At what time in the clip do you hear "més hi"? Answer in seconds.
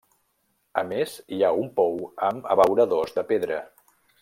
0.91-1.39